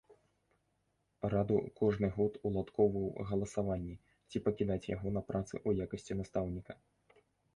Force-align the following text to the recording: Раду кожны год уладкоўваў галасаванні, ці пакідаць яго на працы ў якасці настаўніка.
Раду 1.33 1.57
кожны 1.79 2.07
год 2.15 2.39
уладкоўваў 2.49 3.05
галасаванні, 3.31 3.95
ці 4.33 4.37
пакідаць 4.47 4.89
яго 4.95 5.07
на 5.17 5.21
працы 5.29 5.53
ў 5.67 5.87
якасці 5.89 6.13
настаўніка. 6.23 6.73